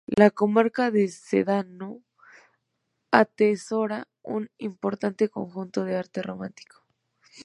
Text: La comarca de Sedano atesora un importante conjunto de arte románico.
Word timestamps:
La 0.07 0.31
comarca 0.31 0.89
de 0.89 1.09
Sedano 1.09 2.01
atesora 3.11 4.07
un 4.23 4.49
importante 4.57 5.29
conjunto 5.29 5.83
de 5.83 5.95
arte 5.95 6.23
románico. 6.23 6.87